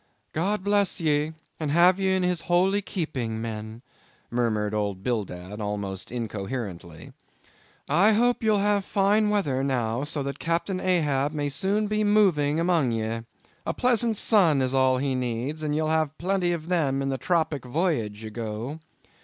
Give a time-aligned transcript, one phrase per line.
[0.33, 3.83] "God bless ye, and have ye in His holy keeping, men,"
[4.31, 7.13] murmured old Bildad, almost incoherently.
[7.87, 12.59] "I hope ye'll have fine weather now, so that Captain Ahab may soon be moving
[12.59, 17.09] among ye—a pleasant sun is all he needs, and ye'll have plenty of them in
[17.09, 18.79] the tropic voyage ye go.